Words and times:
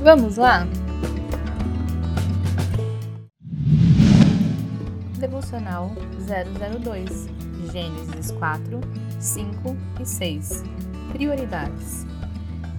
Vamos 0.00 0.36
lá? 0.36 0.64
Devocional 5.18 5.90
002 6.24 7.28
Gênesis 7.72 8.30
4, 8.30 8.80
5 9.18 9.76
e 10.00 10.06
6 10.06 10.62
Prioridades 11.10 12.06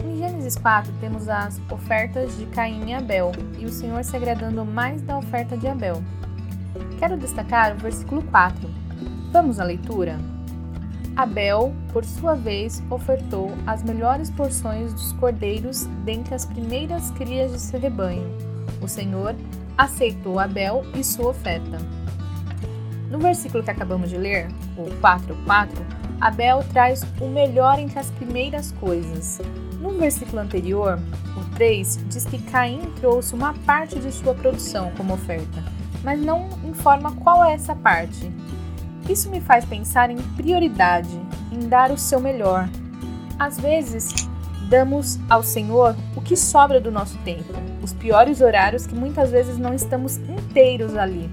Em 0.05 0.17
Gênesis 0.17 0.55
4 0.55 0.93
temos 1.01 1.27
as 1.27 1.59
ofertas 1.69 2.37
de 2.37 2.45
Caim 2.45 2.89
e 2.89 2.93
Abel 2.93 3.33
e 3.57 3.65
o 3.65 3.69
Senhor 3.69 4.01
se 4.05 4.15
agradando 4.15 4.63
mais 4.63 5.01
da 5.01 5.17
oferta 5.17 5.57
de 5.57 5.67
Abel. 5.67 6.01
Quero 6.99 7.17
destacar 7.17 7.75
o 7.75 7.79
versículo 7.79 8.23
4. 8.23 8.69
Vamos 9.33 9.59
à 9.59 9.65
leitura? 9.65 10.17
Abel, 11.19 11.75
por 11.91 12.05
sua 12.05 12.33
vez, 12.33 12.81
ofertou 12.89 13.51
as 13.67 13.83
melhores 13.83 14.29
porções 14.29 14.93
dos 14.93 15.11
cordeiros 15.11 15.83
dentre 16.05 16.33
as 16.33 16.45
primeiras 16.45 17.11
crias 17.11 17.51
de 17.51 17.59
seu 17.59 17.77
rebanho. 17.77 18.25
O 18.81 18.87
Senhor 18.87 19.35
aceitou 19.77 20.39
Abel 20.39 20.81
e 20.95 21.03
sua 21.03 21.31
oferta. 21.31 21.77
No 23.11 23.19
versículo 23.19 23.61
que 23.61 23.69
acabamos 23.69 24.09
de 24.09 24.17
ler, 24.17 24.47
o 24.77 24.85
4:4, 25.01 25.85
Abel 26.21 26.63
traz 26.71 27.05
o 27.19 27.27
melhor 27.27 27.79
entre 27.79 27.99
as 27.99 28.09
primeiras 28.11 28.71
coisas. 28.79 29.41
No 29.81 29.89
versículo 29.89 30.41
anterior, 30.41 30.97
o 31.35 31.55
3, 31.55 31.99
diz 32.07 32.23
que 32.23 32.41
Caim 32.43 32.93
trouxe 32.95 33.33
uma 33.35 33.53
parte 33.65 33.99
de 33.99 34.09
sua 34.13 34.33
produção 34.33 34.89
como 34.95 35.15
oferta, 35.15 35.65
mas 36.01 36.17
não 36.17 36.47
informa 36.63 37.11
qual 37.17 37.43
é 37.43 37.55
essa 37.55 37.75
parte. 37.75 38.31
Isso 39.09 39.29
me 39.31 39.41
faz 39.41 39.65
pensar 39.65 40.11
em 40.11 40.17
prioridade, 40.37 41.19
em 41.51 41.67
dar 41.67 41.91
o 41.91 41.97
seu 41.97 42.19
melhor. 42.19 42.69
Às 43.39 43.59
vezes, 43.59 44.13
damos 44.69 45.19
ao 45.27 45.41
Senhor 45.41 45.95
o 46.15 46.21
que 46.21 46.37
sobra 46.37 46.79
do 46.79 46.91
nosso 46.91 47.17
tempo, 47.25 47.51
os 47.81 47.91
piores 47.91 48.39
horários 48.39 48.85
que 48.85 48.93
muitas 48.93 49.31
vezes 49.31 49.57
não 49.57 49.73
estamos 49.73 50.17
inteiros 50.17 50.95
ali. 50.95 51.27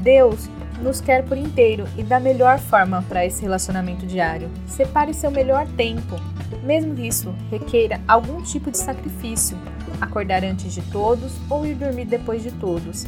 Deus 0.00 0.50
nos 0.82 1.00
quer 1.00 1.24
por 1.24 1.38
inteiro 1.38 1.86
e 1.96 2.02
da 2.02 2.20
melhor 2.20 2.58
forma 2.58 3.02
para 3.08 3.24
esse 3.24 3.40
relacionamento 3.40 4.06
diário. 4.06 4.50
Separe 4.66 5.14
seu 5.14 5.30
melhor 5.30 5.66
tempo, 5.68 6.16
mesmo 6.62 6.94
que 6.94 7.08
isso 7.08 7.34
requeira 7.50 8.02
algum 8.06 8.42
tipo 8.42 8.70
de 8.70 8.76
sacrifício, 8.76 9.56
acordar 9.98 10.44
antes 10.44 10.74
de 10.74 10.82
todos 10.82 11.32
ou 11.48 11.64
ir 11.64 11.74
dormir 11.74 12.04
depois 12.04 12.42
de 12.42 12.50
todos. 12.50 13.06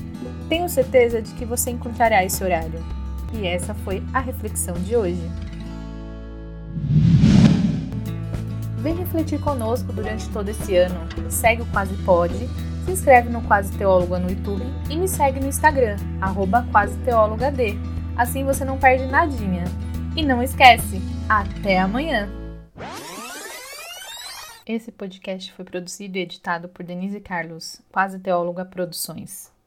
Tenho 0.48 0.69
certeza 0.70 1.20
de 1.20 1.34
que 1.34 1.44
você 1.44 1.70
encontrará 1.70 2.25
esse 2.25 2.42
horário. 2.42 2.82
E 3.33 3.47
essa 3.47 3.75
foi 3.75 4.03
a 4.12 4.21
reflexão 4.21 4.75
de 4.75 4.97
hoje. 4.97 5.31
Vem 8.79 8.95
refletir 8.95 9.41
conosco 9.41 9.93
durante 9.93 10.29
todo 10.31 10.48
esse 10.48 10.77
ano. 10.77 11.01
Segue 11.31 11.62
o 11.62 11.67
Quase 11.67 11.95
Pode, 12.05 12.49
se 12.84 12.93
inscreve 12.93 13.29
no 13.29 13.43
Quase 13.43 13.77
Teóloga 13.77 14.19
no 14.19 14.31
YouTube 14.31 14.65
e 14.89 14.97
me 14.97 15.09
segue 15.09 15.41
no 15.41 15.49
Instagram, 15.49 15.97
arroba 16.21 16.67
Assim 18.17 18.44
você 18.44 18.65
não 18.65 18.78
perde 18.78 19.06
nadinha. 19.06 19.65
E 20.17 20.25
não 20.25 20.43
esquece, 20.43 21.00
até 21.28 21.78
amanhã! 21.78 22.28
Esse 24.67 24.91
podcast 24.91 25.53
foi 25.53 25.65
produzido 25.65 26.19
e 26.19 26.22
editado 26.22 26.69
por 26.69 26.84
Denise 26.84 27.21
Carlos, 27.21 27.81
Quase 27.91 28.19
Teóloga 28.19 28.65
Produções. 28.65 29.57